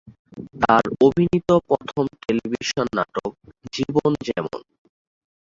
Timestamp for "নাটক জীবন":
2.97-4.11